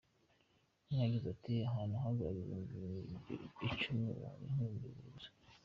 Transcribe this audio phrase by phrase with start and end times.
[0.85, 3.33] Umwe yagize ati “Ahantu haguraga ibihumbi
[3.67, 5.31] icumi, ubu ni nk’ibihumbi bibiri gusa.